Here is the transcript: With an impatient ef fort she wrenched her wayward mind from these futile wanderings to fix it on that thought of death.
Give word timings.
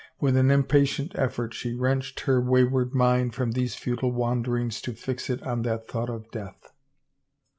With 0.19 0.35
an 0.35 0.49
impatient 0.49 1.11
ef 1.13 1.33
fort 1.35 1.53
she 1.53 1.75
wrenched 1.75 2.21
her 2.21 2.41
wayward 2.41 2.91
mind 2.95 3.35
from 3.35 3.51
these 3.51 3.75
futile 3.75 4.11
wanderings 4.11 4.81
to 4.81 4.93
fix 4.93 5.29
it 5.29 5.43
on 5.43 5.61
that 5.61 5.87
thought 5.87 6.09
of 6.09 6.31
death. 6.31 6.71